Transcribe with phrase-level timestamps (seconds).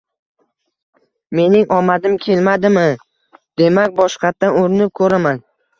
[1.39, 2.89] Mening omadim kelmadimi,
[3.63, 5.45] demak boshqatdan urinib ko’raman!